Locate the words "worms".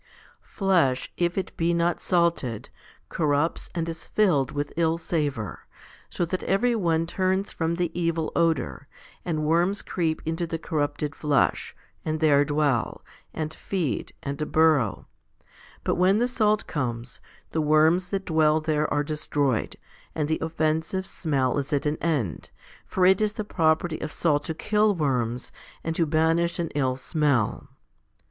9.45-9.83, 17.61-18.09, 24.95-25.51